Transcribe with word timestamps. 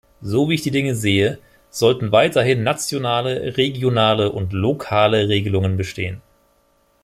So 0.23 0.49
wie 0.49 0.55
ich 0.55 0.63
die 0.63 0.71
Dinge 0.71 0.95
sehe, 0.95 1.37
sollten 1.69 2.11
weiterhin 2.11 2.63
nationale, 2.63 3.55
regionale 3.55 4.31
und 4.31 4.51
lokale 4.51 5.29
Regelungen 5.29 5.77
bestehen. 5.77 6.23